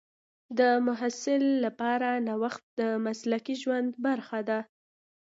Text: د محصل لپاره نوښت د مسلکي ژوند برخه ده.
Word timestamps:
د 0.59 0.59
محصل 0.87 1.43
لپاره 1.65 2.09
نوښت 2.27 2.63
د 2.79 2.81
مسلکي 3.05 3.55
ژوند 3.61 3.89
برخه 4.05 4.39
ده. 4.49 4.59